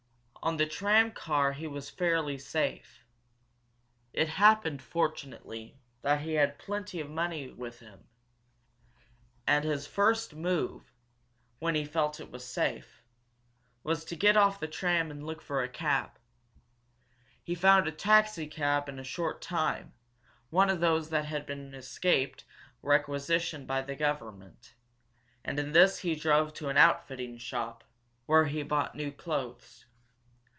On 0.43 0.57
the 0.57 0.65
tram 0.65 1.11
car 1.11 1.53
he 1.53 1.67
was 1.67 1.91
fairly 1.91 2.39
safe. 2.39 3.05
It 4.11 4.27
happened, 4.27 4.81
fortunately, 4.81 5.77
that 6.01 6.21
he 6.21 6.33
had 6.33 6.57
plenty 6.57 6.99
of 6.99 7.11
money 7.11 7.49
with 7.51 7.77
him. 7.79 8.05
And 9.45 9.63
his 9.63 9.85
first 9.85 10.33
move, 10.33 10.91
when 11.59 11.75
he 11.75 11.85
felt 11.85 12.19
it 12.19 12.31
was 12.31 12.43
safe, 12.43 13.03
was 13.83 14.03
to 14.05 14.15
get 14.15 14.35
off 14.35 14.59
the 14.59 14.67
tram 14.67 15.11
and 15.11 15.23
look 15.27 15.43
for 15.43 15.61
a 15.61 15.69
cab. 15.69 16.17
He 17.43 17.53
found 17.53 17.87
a 17.87 17.91
taxicab 17.91 18.89
in 18.89 18.97
a 18.97 19.03
short 19.03 19.43
time, 19.43 19.93
one 20.49 20.71
of 20.71 20.79
those 20.79 21.11
that 21.11 21.25
had 21.25 21.47
escaped 21.51 22.45
requisition 22.81 23.67
by 23.67 23.83
the 23.83 23.95
government, 23.95 24.73
and 25.45 25.59
in 25.59 25.71
this 25.71 25.99
he 25.99 26.15
drove 26.15 26.51
to 26.55 26.69
an 26.69 26.77
outfitting 26.77 27.37
shop, 27.37 27.83
were 28.25 28.45
he 28.45 28.63
bought 28.63 28.95
new 28.95 29.11
clothes. 29.11 29.85